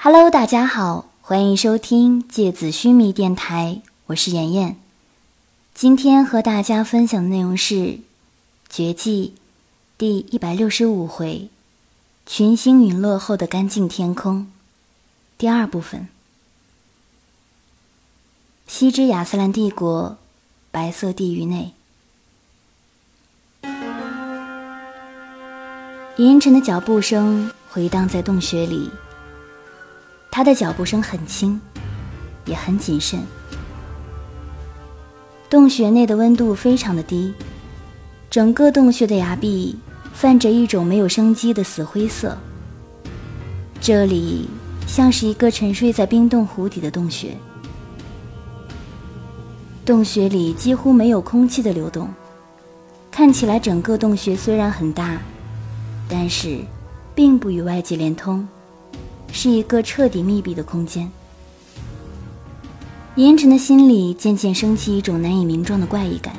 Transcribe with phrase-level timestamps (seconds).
[0.00, 4.76] Hello，大家好，欢迎收听芥子须弥电台，我是妍妍。
[5.74, 7.74] 今天和大家分享的内容是
[8.68, 9.34] 《绝技》
[9.98, 11.50] 第一百六十五回
[12.26, 14.46] “群星陨落后的干净天空”
[15.36, 16.06] 第二部分。
[18.68, 20.16] 西之亚斯兰帝国
[20.70, 21.72] 白色地狱内，
[26.18, 28.88] 银尘的脚步声回荡在洞穴里。
[30.38, 31.60] 他的脚步声很轻，
[32.44, 33.18] 也很谨慎。
[35.50, 37.34] 洞穴内的温度非常的低，
[38.30, 39.76] 整个洞穴的崖壁
[40.14, 42.38] 泛着一种没有生机的死灰色。
[43.80, 44.48] 这里
[44.86, 47.36] 像是一个沉睡在冰冻湖底的洞穴。
[49.84, 52.08] 洞穴里几乎没有空气的流动，
[53.10, 55.20] 看起来整个洞穴虽然很大，
[56.08, 56.60] 但是
[57.12, 58.46] 并不与外界连通。
[59.32, 61.10] 是一个彻底密闭的空间。
[63.16, 66.34] 银尘的心里渐渐升起一种难以名状的怪异感。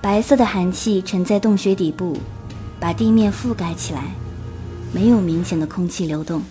[0.00, 2.16] 白色的寒气沉在洞穴底部，
[2.78, 4.04] 把地面覆盖起来，
[4.92, 6.42] 没有明显的空气流动。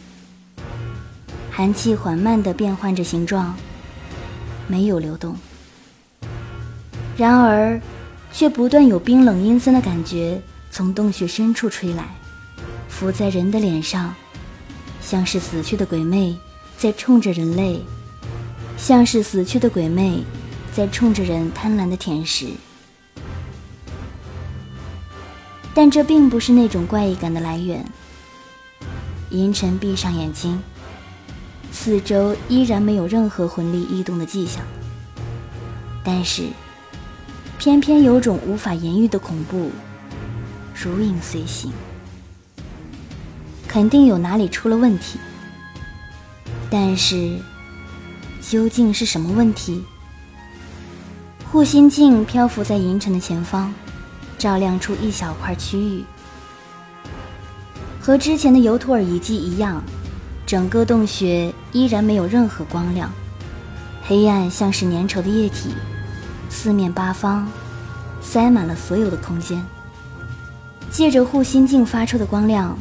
[1.49, 3.55] 寒气缓慢地变换着形状，
[4.67, 5.35] 没有流动。
[7.17, 7.81] 然而，
[8.31, 12.03] 却不断有冰冷阴森的感觉从洞穴深处吹来，
[12.87, 14.13] 拂在人的脸上。
[15.09, 16.37] 像是死去的鬼魅
[16.77, 17.81] 在冲着人类，
[18.77, 20.23] 像是死去的鬼魅
[20.71, 22.49] 在冲着人贪婪的舔食。
[25.73, 27.83] 但这并不是那种怪异感的来源。
[29.31, 30.61] 银尘闭上眼睛，
[31.71, 34.61] 四周依然没有任何魂力异动的迹象，
[36.03, 36.43] 但是
[37.57, 39.71] 偏偏有种无法言喻的恐怖
[40.75, 41.71] 如影随形。
[43.69, 45.19] 肯定有哪里出了问题，
[46.71, 47.37] 但是
[48.41, 49.85] 究竟是什么问题？
[51.51, 53.71] 护心镜漂浮在银尘的前方，
[54.39, 56.03] 照亮出一小块区域。
[58.01, 59.83] 和之前的尤托尔遗迹一样，
[60.47, 63.13] 整个洞穴依然没有任何光亮，
[64.01, 65.75] 黑暗像是粘稠的液体，
[66.49, 67.47] 四面八方
[68.19, 69.63] 塞满了所有的空间。
[70.89, 72.75] 借着护心镜发出的光亮。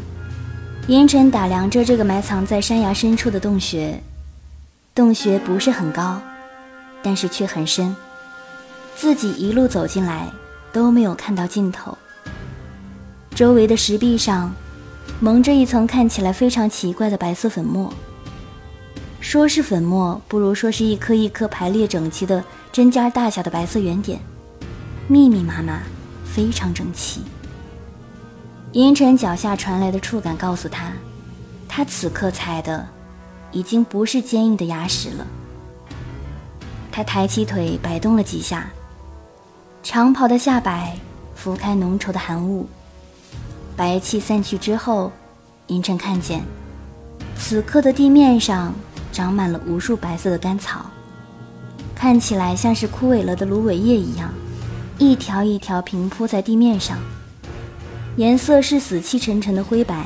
[0.89, 4.03] 银尘打量着这个埋藏在山崖深处的洞穴，
[4.95, 6.19] 洞穴不是很高，
[7.03, 7.95] 但是却很深。
[8.97, 10.27] 自己一路走进来
[10.73, 11.97] 都没有看到尽头。
[13.35, 14.51] 周围的石壁上
[15.21, 17.93] 蒙着一层看起来非常奇怪的白色粉末。
[19.21, 24.19] 说是粉末，不如说是一颗一颗排列整齐的针尖大小的白色圆点，
[25.07, 25.83] 密密麻麻，
[26.25, 27.21] 非常整齐。
[28.73, 30.93] 银尘脚下传来的触感告诉他，
[31.67, 32.87] 他此刻踩的
[33.51, 35.27] 已经不是坚硬的牙石了。
[36.93, 38.69] 他抬起腿摆动了几下，
[39.83, 40.95] 长袍的下摆
[41.35, 42.69] 拂开浓稠的寒雾，
[43.75, 45.11] 白气散去之后，
[45.69, 46.43] 银尘看见，
[47.39, 48.75] 此刻的地面上
[49.11, 50.85] 长满了无数白色的干草，
[51.95, 54.31] 看起来像是枯萎了的芦苇叶一样，
[54.99, 56.99] 一条一条平铺在地面上。
[58.19, 60.05] 颜色是死气沉沉的灰白，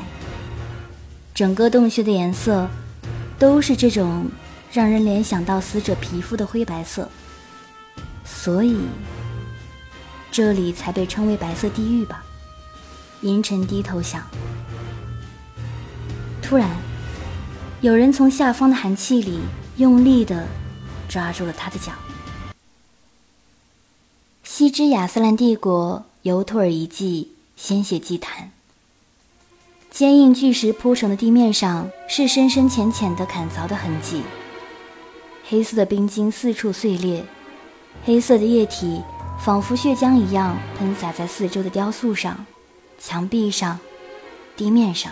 [1.33, 2.69] 整个洞穴的颜色
[3.39, 4.27] 都是这种
[4.71, 7.09] 让人联想到死者皮肤的灰白色，
[8.23, 8.77] 所以
[10.31, 12.23] 这里才被称为白色地狱吧？
[13.21, 14.21] 银尘低头想。
[16.39, 16.69] 突然，
[17.81, 19.39] 有人从下方的寒气里
[19.77, 20.45] 用力地
[21.09, 21.91] 抓住了他的脚。
[24.43, 27.32] 西之亚斯兰帝国尤托尔遗迹。
[27.65, 28.51] 鲜血祭坛，
[29.89, 34.21] 坚硬巨石铺成的地面上是深深浅浅的砍凿的痕迹。
[35.47, 37.23] 黑色的冰晶四处碎裂，
[38.03, 39.01] 黑色的液体
[39.39, 42.45] 仿佛血浆一样喷洒在四周的雕塑上、
[42.99, 43.79] 墙壁上、
[44.57, 45.09] 地面上。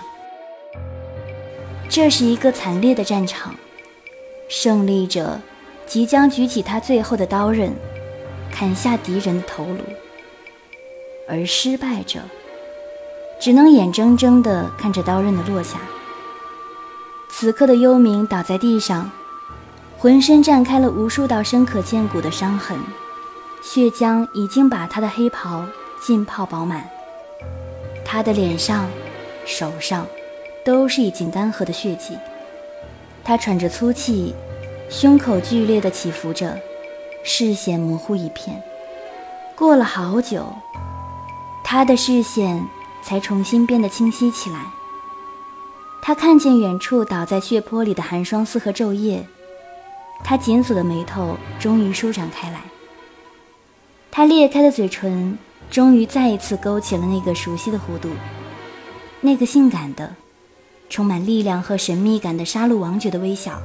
[1.88, 3.56] 这是一个惨烈的战场，
[4.50, 5.40] 胜利者
[5.88, 7.74] 即将举起他最后的刀刃，
[8.52, 9.78] 砍下敌人的头颅。
[11.30, 12.20] 而失败者，
[13.42, 15.80] 只能眼睁睁地看着刀刃的落下。
[17.28, 19.10] 此刻的幽冥倒在地上，
[19.98, 22.78] 浑身绽开了无数道深可见骨的伤痕，
[23.64, 25.66] 血浆已经把他的黑袍
[26.00, 26.88] 浸泡饱满。
[28.06, 28.88] 他的脸上、
[29.44, 30.06] 手上
[30.64, 32.16] 都是已经干涸的血迹。
[33.24, 34.36] 他喘着粗气，
[34.88, 36.56] 胸口剧烈地起伏着，
[37.24, 38.62] 视线模糊一片。
[39.56, 40.46] 过了好久。
[41.64, 42.62] 他的视线
[43.02, 44.66] 才重新变得清晰起来。
[46.02, 49.28] 他看见远处倒在血泊里的寒霜寺和昼夜，
[50.24, 52.62] 他紧锁的眉头终于舒展开来。
[54.10, 55.38] 他裂开的嘴唇
[55.70, 58.10] 终于再一次勾起了那个熟悉的弧度，
[59.22, 60.14] 那个性感的、
[60.90, 63.62] 充满力量和神秘感的杀戮王爵的微笑。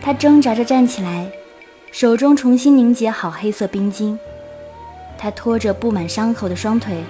[0.00, 1.32] 他挣扎着站起来，
[1.90, 4.18] 手中重新凝结好黑色冰晶。
[5.16, 7.02] 他拖着布满伤口的双腿，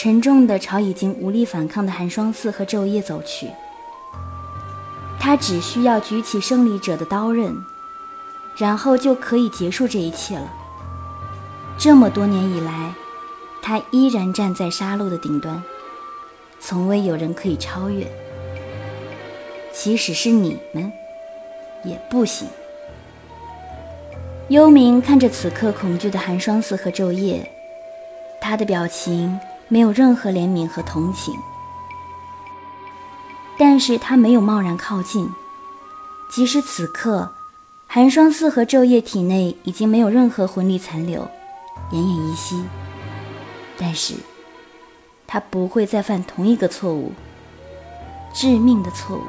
[0.00, 3.50] 沉重地朝已经无力反抗的寒霜寺和昼夜走去。
[5.18, 7.52] 他只需要举起胜利者的刀刃，
[8.56, 10.48] 然后就可以结束这一切了。
[11.76, 12.94] 这么多年以来，
[13.60, 15.60] 他依然站在杀戮的顶端，
[16.60, 18.06] 从未有人可以超越。
[19.72, 20.92] 即使是你们，
[21.82, 22.46] 也不行。
[24.46, 27.50] 幽冥看着此刻恐惧的寒霜寺和昼夜，
[28.40, 31.34] 他的表情没有任何怜悯和同情，
[33.58, 35.30] 但是他没有贸然靠近，
[36.30, 37.30] 即使此刻
[37.86, 41.28] 寒霜寺和昼夜体内已经没有任何魂力残留。
[41.90, 42.64] 奄奄一息，
[43.78, 44.14] 但是，
[45.26, 47.12] 他不会再犯同一个错误，
[48.34, 49.22] 致命的错误。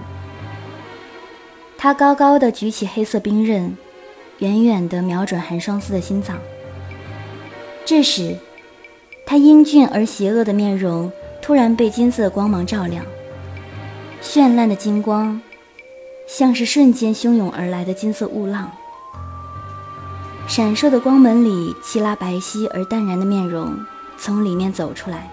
[1.77, 3.77] 他高高的举起黑色兵刃，
[4.39, 6.38] 远远的瞄准寒霜寺的心脏。
[7.85, 8.38] 这时，
[9.29, 13.05] 他英俊而邪恶的面容突然被金色光芒照亮，
[14.23, 15.39] 绚烂的金光，
[16.27, 18.71] 像是瞬间汹涌而来的金色雾浪。
[20.47, 23.71] 闪烁的光门里，齐拉白皙而淡然的面容
[24.17, 25.29] 从里面走出来。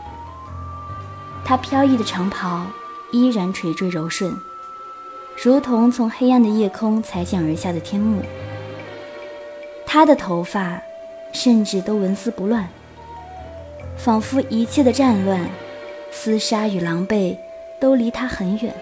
[1.43, 2.67] 她飘逸的长袍
[3.13, 4.37] 依然垂坠柔顺，
[5.43, 8.21] 如同从黑暗的夜空裁剪而下的天幕。
[9.87, 10.83] 她的头发
[11.33, 12.69] 甚至都纹丝不乱，
[13.97, 15.49] 仿佛一切的战乱、
[16.13, 17.37] 厮杀与狼狈
[17.81, 18.75] 都离他很远。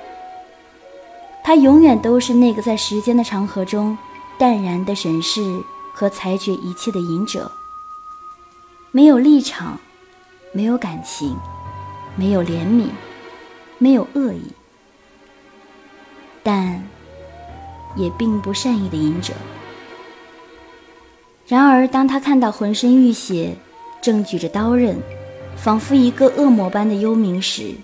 [1.43, 3.97] 他永远都是那个在时间的长河中
[4.39, 5.41] 淡然的审视。
[5.97, 7.49] 和裁决一切的隐者，
[8.91, 9.79] 没有立场，
[10.51, 11.37] 没有感情，
[12.17, 12.89] 没有怜悯，
[13.79, 14.51] 没有恶意，
[16.43, 16.85] 但
[17.95, 19.33] 也并不善意的隐者。
[21.47, 23.57] 然而，当他看到浑身浴血、
[24.05, 24.99] 正举着刀刃，
[25.57, 27.75] 仿佛一个恶魔般的幽冥时，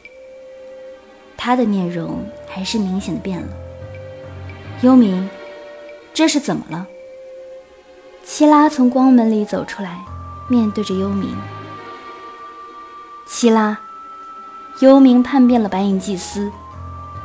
[1.35, 3.49] 他的面容还是明显的变了。
[4.83, 5.27] 幽冥，
[6.13, 6.87] 这是怎么了？
[8.23, 9.97] 希拉从光门里走出来，
[10.47, 11.25] 面对着幽冥。
[13.27, 13.81] 希拉，
[14.81, 16.53] 幽冥叛变了白银祭司，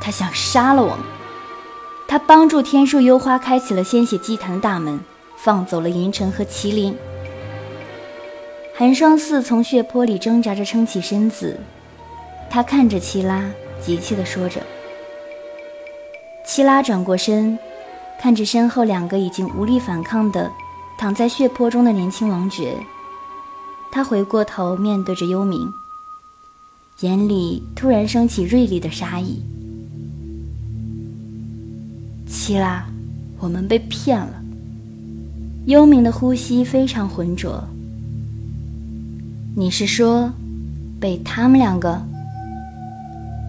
[0.00, 1.00] 他想杀了我们。
[2.08, 4.98] 他帮助天树幽花开启了鲜血祭坛的大门，
[5.36, 6.96] 放走了银尘和麒麟。
[8.78, 11.58] 寒霜寺从血泊里挣扎着撑起身子，
[12.50, 13.42] 他看着七拉，
[13.80, 14.60] 急切地说着。
[16.44, 17.58] 七拉转过身，
[18.20, 20.52] 看着身后两个已经无力反抗的。
[20.98, 22.74] 躺在血泊中的年轻王爵，
[23.90, 25.66] 他回过头面对着幽冥，
[27.00, 29.42] 眼里突然升起锐利的杀意。
[32.26, 32.86] 七拉，
[33.38, 34.42] 我们被骗了。
[35.64, 37.62] 幽冥的呼吸非常浑浊。
[39.58, 40.30] 你是说，
[41.00, 41.98] 被他们两个？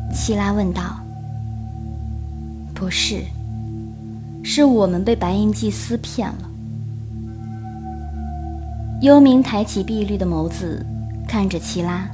[0.09, 0.81] 七拉问道。
[2.74, 3.25] 不是，
[4.41, 6.50] 是我们被白银祭司骗了。
[9.01, 10.86] 幽冥抬起碧绿的眸子，
[11.27, 12.08] 看着齐拉。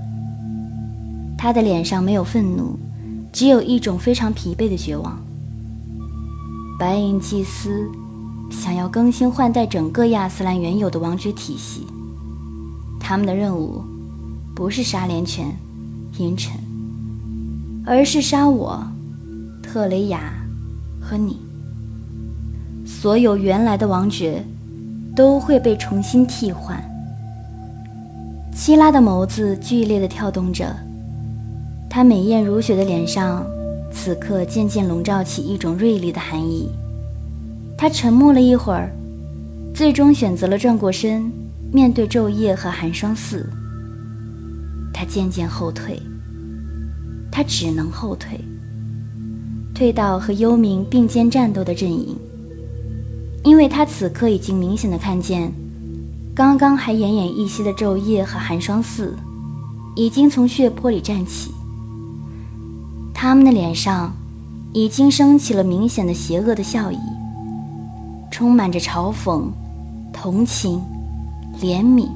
[1.37, 2.79] 他的脸上没有愤怒，
[3.31, 5.21] 只有一种非常疲惫的绝望。
[6.79, 7.87] 白银祭司
[8.49, 11.85] 想要更新换代整个亚斯兰原有的王爵体系，
[13.03, 13.83] 他们的任务
[14.55, 15.45] 不是杀连泉、
[16.17, 16.57] 阴沉，
[17.85, 18.81] 而是杀我、
[19.61, 20.33] 特雷雅
[20.99, 21.37] 和你。
[22.83, 24.43] 所有原来的王爵。
[25.15, 26.83] 都会被重新替换。
[28.51, 30.75] 希拉的眸子剧烈的跳动着，
[31.87, 33.45] 她美艳如雪的脸上，
[33.91, 36.67] 此刻渐渐笼罩起一种锐利的寒意。
[37.77, 38.89] 她沉默了一会儿，
[39.71, 41.31] 最终选择了转过身，
[41.73, 43.49] 面对昼夜和寒霜寺。
[44.93, 45.99] 他渐渐后退，
[47.31, 48.39] 他只能后退，
[49.73, 52.15] 退到和幽冥并肩战斗的阵营。
[53.43, 55.51] 因为他此刻已经明显的看见，
[56.35, 59.15] 刚刚还奄奄一息的昼夜和寒霜寺，
[59.95, 61.51] 已经从血泊里站起。
[63.15, 64.13] 他们的脸上，
[64.73, 66.99] 已经升起了明显的邪恶的笑意，
[68.29, 69.45] 充满着嘲讽、
[70.13, 70.79] 同情、
[71.61, 72.07] 怜悯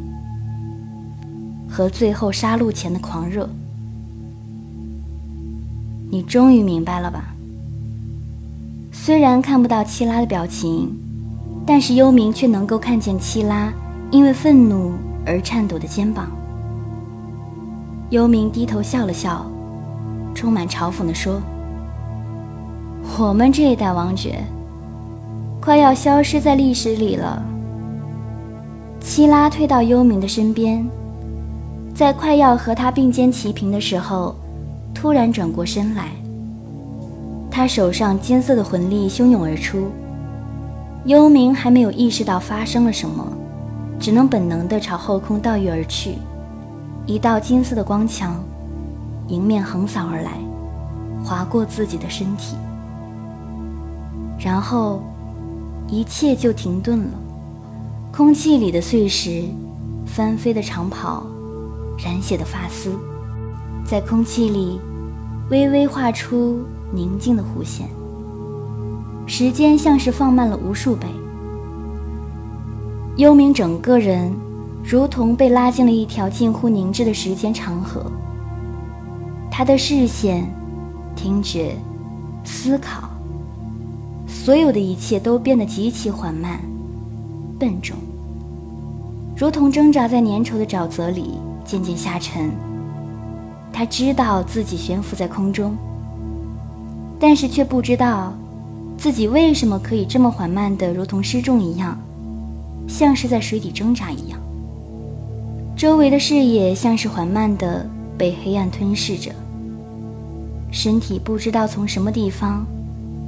[1.69, 3.49] 和最后杀戮前的狂热。
[6.09, 7.33] 你终于明白了吧？
[8.91, 10.97] 虽然看不到七拉的表情，
[11.65, 13.71] 但是幽冥却能够看见七拉
[14.09, 14.93] 因为愤怒
[15.25, 16.29] 而颤抖的肩膀。
[18.09, 19.45] 幽冥低头笑了笑，
[20.33, 21.41] 充满嘲讽地说
[23.19, 24.41] ：“我们这一代王爵，
[25.59, 27.43] 快要消失在历史里了。”
[29.07, 30.85] 希拉退到幽冥的身边，
[31.95, 34.35] 在快要和他并肩齐平的时候，
[34.93, 36.09] 突然转过身来。
[37.49, 39.87] 他手上金色的魂力汹涌而出，
[41.05, 43.25] 幽冥还没有意识到发生了什么，
[43.97, 46.15] 只能本能地朝后空倒跃而去。
[47.05, 48.35] 一道金色的光墙
[49.29, 50.33] 迎面横扫而来，
[51.23, 52.57] 划过自己的身体，
[54.37, 55.01] 然后
[55.87, 57.09] 一切就停顿了。
[58.11, 59.43] 空气里的碎石，
[60.05, 61.25] 翻飞的长袍，
[61.97, 62.91] 染血的发丝，
[63.85, 64.79] 在空气里
[65.49, 66.59] 微微画出。
[66.89, 67.85] 宁静的弧线，
[69.25, 71.05] 时间像是放慢了无数倍。
[73.17, 74.33] 幽冥整个人
[74.81, 78.09] 如同被拉进了一条近乎凝滞的时间长河。
[79.51, 80.49] 他的视线、
[81.13, 81.75] 听觉、
[82.45, 83.09] 思考，
[84.25, 86.61] 所有的一切都变得极其缓慢、
[87.59, 87.95] 笨重，
[89.35, 91.33] 如同挣扎在粘稠的沼泽里
[91.65, 92.51] 渐渐下沉。
[93.73, 95.75] 他知道自己悬浮在空中。
[97.19, 98.31] 但是却不知道，
[98.95, 101.97] 自己为什么可以这么缓慢的，如同失重一样，
[102.87, 104.39] 像是在水底挣扎一样。
[105.75, 107.87] 周围的视野像是缓慢的
[108.17, 109.31] 被黑暗吞噬着，
[110.71, 112.65] 身体不知道从什么地方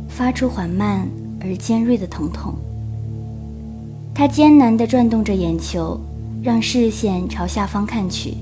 [0.08, 1.08] 发出缓慢
[1.42, 2.54] 而尖锐的疼痛。
[4.14, 6.00] 他艰难地转动着眼球，
[6.44, 8.36] 让视线朝下方看去。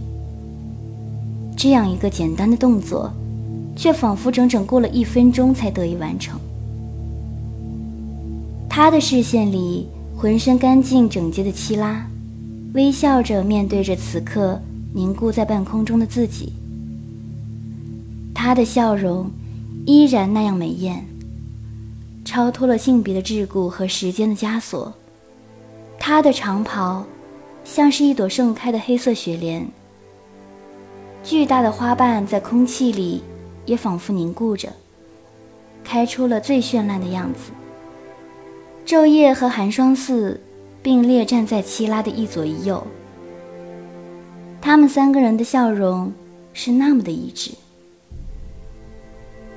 [1.56, 3.12] 这样一个简单的动作。
[3.78, 6.40] 却仿佛整整过了一分钟才得以完成。
[8.68, 12.08] 他的视线里，浑身干净整洁的七拉，
[12.74, 14.60] 微笑着面对着此刻
[14.94, 16.54] 凝固在半空中的自己。
[18.34, 19.30] 他的笑容
[19.86, 21.06] 依然那样美艳，
[22.26, 24.92] 超脱了性别的桎梏和时间的枷锁。
[26.00, 27.06] 他的长袍
[27.64, 29.68] 像是一朵盛开的黑色雪莲，
[31.24, 33.24] 巨大的花瓣在空气里。
[33.68, 34.72] 也仿佛凝固着，
[35.84, 37.52] 开出了最绚烂的样子。
[38.86, 40.40] 昼夜和寒霜寺
[40.82, 42.82] 并列站在七拉的一左一右，
[44.62, 46.10] 他们三个人的笑容
[46.54, 47.52] 是那么的一致，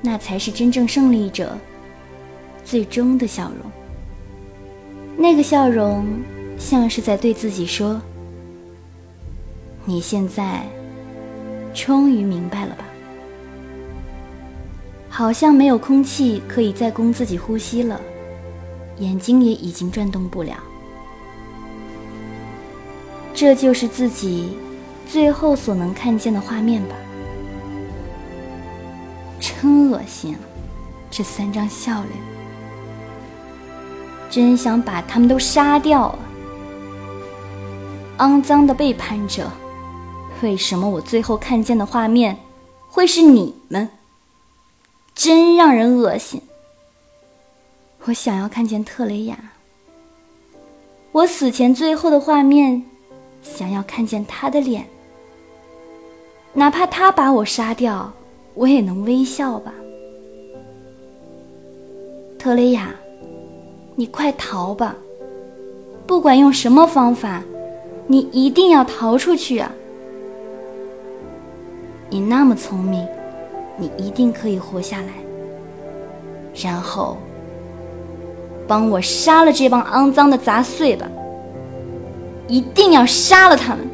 [0.01, 1.57] 那才是真正胜利者
[2.65, 3.80] 最终的笑容。
[5.21, 6.03] 那个笑容
[6.57, 8.01] 像是在对自己说
[9.85, 10.63] ：“你现在
[11.75, 12.83] 终于明白了吧？”
[15.07, 18.01] 好像没有空气可以再供自己呼吸了，
[18.97, 20.55] 眼睛也已经转动不了。
[23.31, 24.57] 这就是自己
[25.07, 26.95] 最后所能看见的画面吧？
[29.39, 30.35] 真恶心，
[31.11, 32.11] 这三张笑脸，
[34.31, 36.19] 真想把他们都杀掉啊！
[38.19, 39.51] 肮脏的背叛者，
[40.41, 42.37] 为什么我最后看见的画面
[42.89, 43.89] 会是你们？
[45.13, 46.41] 真让人恶心！
[48.05, 49.37] 我想要看见特雷雅。
[51.11, 52.81] 我死前最后的画面，
[53.43, 54.87] 想要看见她的脸。
[56.53, 58.13] 哪怕她把我杀掉，
[58.53, 59.73] 我也能微笑吧。
[62.39, 62.95] 特雷雅，
[63.95, 64.95] 你快逃吧！
[66.07, 67.43] 不管用什么方法，
[68.07, 69.71] 你一定要逃出去啊！
[72.09, 73.07] 你那么聪明。
[73.77, 75.07] 你一定可以活下来，
[76.53, 77.17] 然后
[78.67, 81.09] 帮我杀了这帮肮脏的杂碎吧！
[82.47, 83.89] 一定要杀了他们。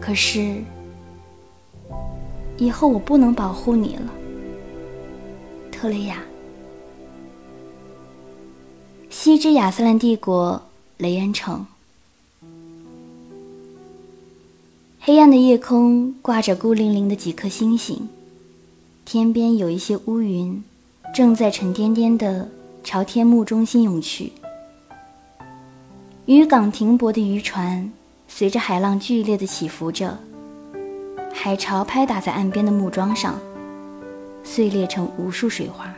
[0.00, 0.54] 可是
[2.56, 4.10] 以后我不能保护你了，
[5.70, 6.16] 特雷雅。
[9.18, 10.62] 西之亚斯兰帝国
[10.98, 11.66] 雷恩城，
[15.00, 18.10] 黑暗的夜空挂着孤零零的几颗星星。
[19.06, 20.62] 天边有一些乌云，
[21.14, 22.50] 正在沉甸甸的
[22.84, 24.32] 朝天幕中心涌去。
[26.26, 27.90] 渔港停泊的渔船
[28.28, 30.18] 随着海浪剧烈的起伏着，
[31.32, 33.40] 海潮拍打在岸边的木桩上，
[34.44, 35.92] 碎裂成无数水花。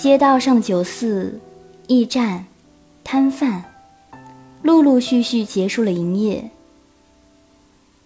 [0.00, 1.38] 街道上的酒肆、
[1.86, 2.46] 驿站、
[3.04, 3.62] 摊贩，
[4.62, 6.48] 陆陆续续结束了营业，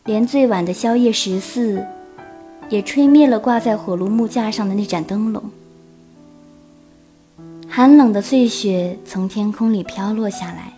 [0.05, 1.87] 连最晚的宵夜食肆。
[2.69, 5.45] 也吹灭了挂在火炉木架上的那盏灯笼。
[7.69, 10.73] 寒冷的碎雪从天空里飘落下来，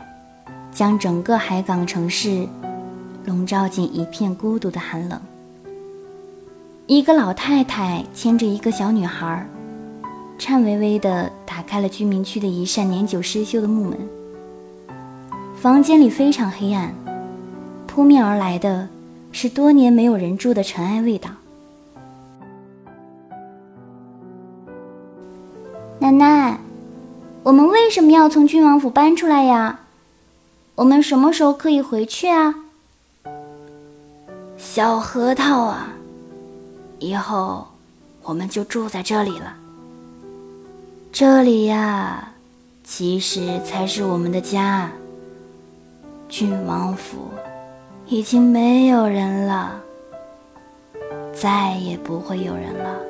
[0.71, 2.47] 将整个海港城市
[3.25, 5.19] 笼罩进一片孤独的寒冷。
[6.87, 9.49] 一个老太太牵着一个小女孩，
[10.39, 13.99] 颤巍巍地打开了居民区的一扇年久失修的木门。
[15.57, 16.95] 房间里非常黑暗，
[17.87, 18.89] 扑面而来的
[19.33, 21.31] 是多年没有人住的尘埃味道。
[25.99, 26.59] 奶奶。
[27.43, 29.79] 我们为什么要从郡王府搬出来呀？
[30.75, 32.57] 我们什么时候可以回去啊？
[34.59, 35.93] 小核桃啊，
[36.99, 37.69] 以后
[38.25, 39.55] 我们就住在这里了。
[41.19, 42.29] 这里呀，
[42.85, 44.91] 其实才是我们的家。
[46.29, 47.31] 郡王府
[48.05, 49.81] 已经没有人了，
[51.33, 53.01] 再也不会有人了。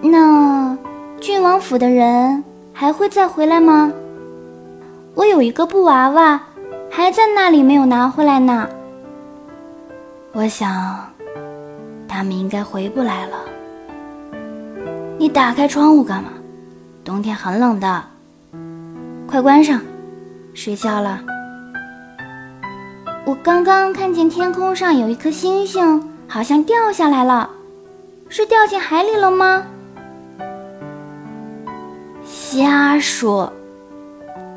[0.00, 0.78] 那。
[1.20, 3.92] 郡王府的人还会再回来吗？
[5.14, 6.40] 我有一个布娃娃，
[6.90, 8.66] 还在那里没有拿回来呢。
[10.32, 11.12] 我想，
[12.08, 13.36] 他们应该回不来了。
[15.18, 16.30] 你打开窗户干嘛？
[17.04, 18.04] 冬天很冷的。
[19.26, 19.80] 快关上，
[20.54, 21.20] 睡觉了。
[23.24, 27.48] 我刚刚看见天空上有一颗星星，好像掉下来了，
[28.28, 29.64] 是掉进海里了吗？
[32.24, 33.52] 瞎说！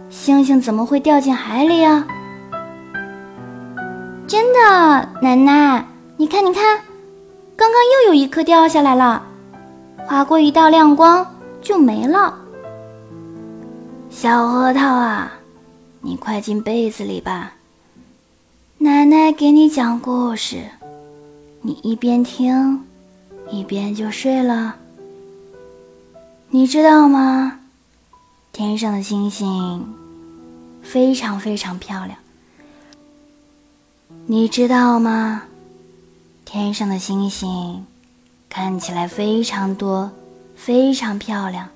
[0.10, 2.06] 星星怎么会掉进海里啊？
[4.28, 5.86] 真的，奶奶，
[6.18, 6.80] 你看，你看，
[7.56, 9.24] 刚刚又有一颗掉下来了，
[10.08, 11.26] 划过一道亮光
[11.62, 12.38] 就没了。
[14.10, 15.34] 小核桃啊，
[16.02, 17.54] 你快进被子里吧，
[18.78, 20.64] 奶奶给你讲故事，
[21.62, 22.82] 你一边听，
[23.50, 24.76] 一边就睡了。
[26.50, 27.60] 你知道吗？
[28.54, 29.94] 天上的星星
[30.82, 32.18] 非常非常漂亮，
[34.28, 35.42] 你知道吗？
[36.46, 37.86] 天上的星星
[38.56, 40.10] 看起来非常多，
[40.56, 41.68] 非常漂亮。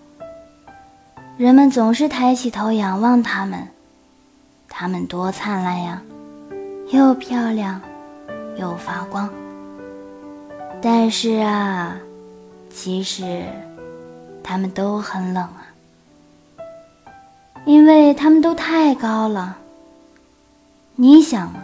[1.36, 3.68] 人们总是抬起头仰望它们，
[4.70, 6.02] 它们多灿烂呀，
[6.94, 7.82] 又漂亮
[8.56, 9.30] 又发光。
[10.82, 11.98] 但是啊，
[12.74, 13.44] 其实
[14.42, 15.68] 它们都很冷啊。
[17.66, 19.58] 因为他们都太高了。
[20.96, 21.56] 你想啊，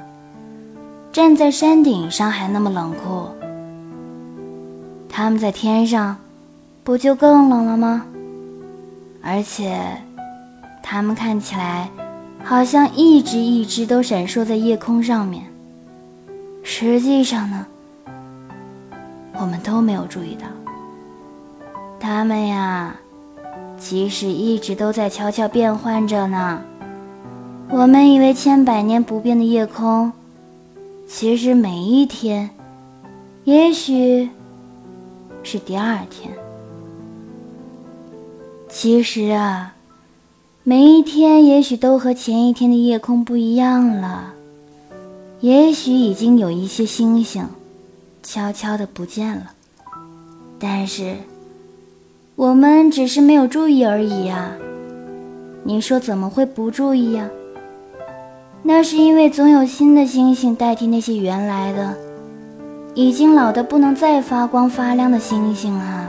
[1.13, 3.29] 站在山顶上还那么冷酷，
[5.17, 6.17] 他们在天上，
[6.83, 8.05] 不就更冷了吗？
[9.23, 9.79] 而且，
[10.83, 11.89] 他们看起来
[12.43, 15.45] 好像一直一直都闪烁在夜空上面。
[16.63, 17.65] 实际上呢，
[19.39, 20.47] 我们都没有注意到，
[21.97, 22.93] 他们呀。
[23.77, 26.61] 其实一直都在悄悄变换着呢。
[27.69, 30.11] 我们以为千百年不变的夜空，
[31.07, 32.49] 其实每一天，
[33.45, 34.29] 也许
[35.45, 36.33] 是第二天。
[38.67, 39.75] 其实啊，
[40.63, 44.33] 每一天也许都和前一天的夜空不一样了。
[45.39, 47.47] 也许已经有一些星星，
[48.21, 49.53] 悄悄的不见了。
[50.59, 51.15] 但是。
[52.37, 54.51] 我们只是没有注意而已呀，
[55.63, 57.29] 你说怎么会不注意呀？
[58.61, 61.97] 那是因为总有新的星星代替那些原来的，
[62.95, 66.07] 已经老得不能再发光发亮的星星啊。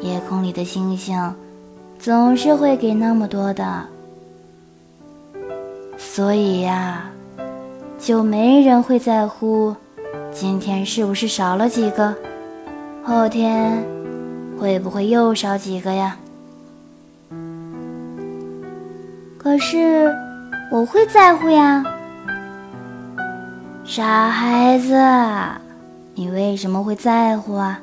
[0.00, 1.34] 夜空里的星星，
[1.98, 3.84] 总是会给那么多的，
[5.96, 7.08] 所以呀，
[7.98, 9.74] 就没人会在乎
[10.32, 12.14] 今天是不是少了几个，
[13.02, 13.82] 后天。
[14.58, 16.16] 会不会又少几个呀？
[19.36, 20.10] 可是
[20.72, 21.84] 我会在乎呀。
[23.84, 24.94] 傻孩子，
[26.18, 27.78] 你为什么会在乎啊？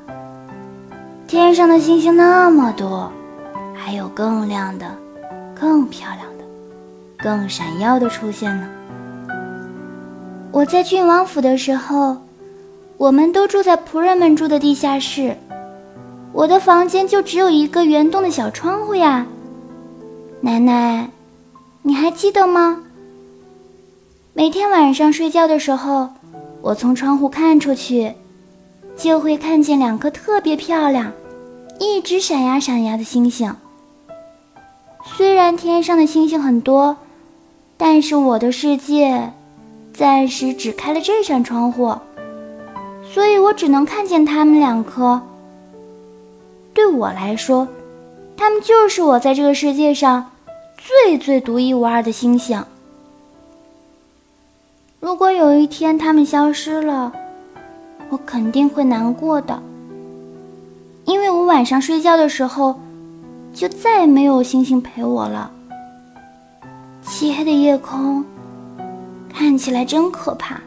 [1.28, 3.12] 天上的星星那么多，
[3.76, 4.88] 还有更亮的、
[5.54, 6.44] 更漂亮的、
[7.20, 8.68] 更闪耀的出现呢。
[10.52, 12.18] 我在郡王府的时候，
[12.98, 15.38] 我们都住在仆人们住的地下室。
[16.32, 19.28] 我的房间就只有一个圆洞的小窗户呀，
[20.42, 21.08] 奶奶，
[21.84, 22.80] 你还记得吗？
[24.34, 26.10] 每天晚上睡觉的时候，
[26.64, 28.16] 我从窗户看出去，
[28.96, 31.12] 就会看见两颗特别漂亮、
[31.80, 33.56] 一直闪呀闪呀的星星。
[35.18, 36.96] 虽然天上的星星很多，
[37.76, 39.32] 但是我的世界
[39.94, 41.94] 暂时只开了这扇窗户，
[43.14, 45.22] 所以我只能看见它们两颗。
[46.74, 47.68] 对我来说，
[48.38, 50.32] 它们就是我在这个世界上
[50.78, 52.64] 最最独一无二的星星。
[55.00, 57.12] 如果有一天它们消失了，
[58.14, 59.60] 我肯定会难过的，
[61.06, 62.80] 因为我晚上睡觉的时候，
[63.52, 65.50] 就再也没有星星陪我了。
[67.02, 68.24] 漆黑的夜空，
[69.34, 70.62] 看起来真可怕，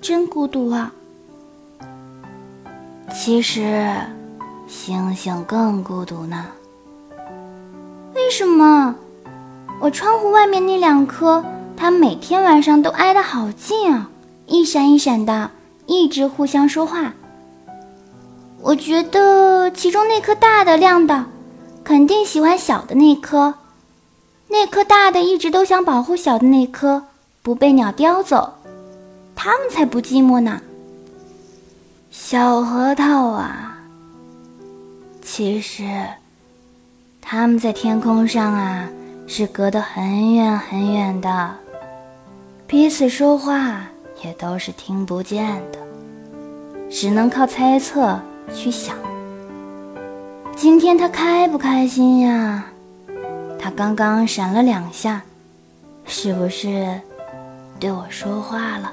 [0.00, 0.92] 真孤独啊。
[3.14, 3.94] 其实，
[4.66, 6.46] 星星更孤独呢。
[8.12, 8.92] 为什么？
[9.80, 11.44] 我窗户外面那两颗。
[11.76, 14.10] 它每天晚上都挨得好近啊，
[14.46, 15.50] 一闪一闪的，
[15.86, 17.14] 一直互相说话。
[18.60, 21.26] 我觉得其中那颗大的亮的，
[21.82, 23.54] 肯定喜欢小的那颗，
[24.48, 27.04] 那颗大的一直都想保护小的那颗
[27.42, 28.54] 不被鸟叼走，
[29.36, 30.60] 它们才不寂寞呢。
[32.10, 33.76] 小核桃啊，
[35.20, 35.84] 其实
[37.20, 38.88] 它们在天空上啊，
[39.26, 41.54] 是隔得很远很远的。
[42.66, 43.82] 彼此说话
[44.24, 45.78] 也都是听不见的，
[46.90, 48.18] 只能靠猜测
[48.54, 48.96] 去想。
[50.56, 52.64] 今天他开不开心呀？
[53.58, 55.20] 他刚刚闪了两下，
[56.06, 56.98] 是不是
[57.78, 58.90] 对我说话了？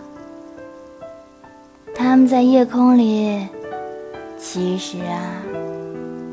[1.96, 3.48] 他们在夜空里，
[4.38, 5.22] 其实啊，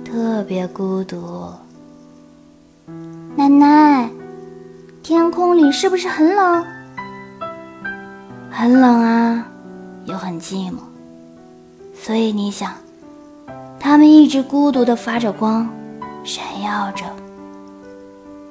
[0.05, 1.53] 特别孤独。
[3.37, 4.11] 奶奶，
[5.05, 6.67] 天空里是不是很冷？
[8.51, 9.47] 很冷啊，
[10.07, 10.79] 又很寂寞，
[11.95, 12.73] 所以你想，
[13.79, 15.69] 他们一直孤独的发着光，
[16.25, 17.05] 闪耀着，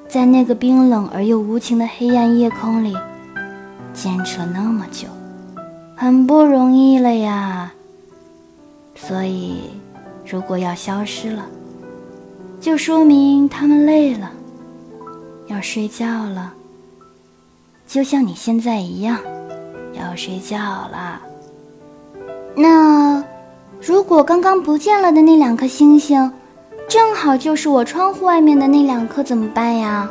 [0.08, 2.96] 在那个冰冷而又无情的黑暗夜空里，
[3.92, 5.08] 坚持了那么久，
[5.96, 7.72] 很不容易了呀。
[8.94, 9.70] 所以，
[10.24, 11.44] 如果要消失了，
[12.60, 14.30] 就说明他们累了，
[15.48, 16.52] 要睡觉了，
[17.86, 19.20] 就像你现在一样。
[19.98, 21.20] 要睡觉了。
[22.54, 23.22] 那，
[23.80, 26.32] 如果刚刚不见了的那两颗星星，
[26.88, 30.08] 正好就是我窗户外面的那两颗，怎么办呀？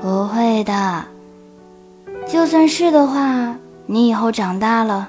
[0.00, 1.04] 不会的。
[2.26, 5.08] 就算是的话，你以后长大了，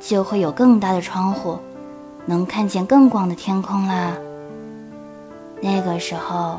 [0.00, 1.58] 就会有更大的窗户，
[2.26, 4.12] 能看见更广的天空啦。
[5.60, 6.58] 那个时候，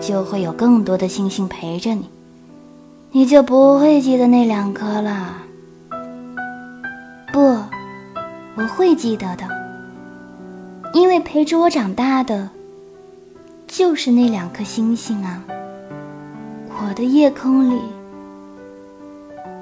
[0.00, 2.10] 就会有更多的星星陪着你。
[3.12, 5.38] 你就不会记得那两颗了？
[7.32, 7.40] 不，
[8.56, 9.48] 我会记得的，
[10.92, 12.48] 因为陪着我长大的
[13.66, 15.42] 就是那两颗星星啊！
[16.68, 17.80] 我的夜空里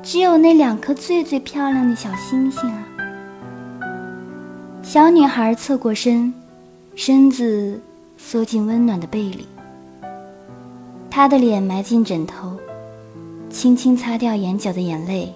[0.03, 2.85] 只有那两颗最最漂亮的小星星啊！
[4.83, 6.35] 小女孩侧过身，
[6.97, 7.81] 身子
[8.17, 9.47] 缩进温暖的被里，
[11.09, 12.59] 她的脸埋进枕头。
[13.55, 15.33] 轻轻擦掉眼角的眼泪，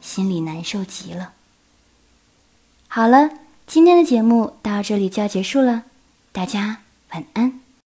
[0.00, 1.34] 心里难受极了。
[2.88, 3.30] 好了，
[3.64, 5.84] 今天的节目到这里就要结束了，
[6.32, 6.78] 大家
[7.12, 7.60] 晚安。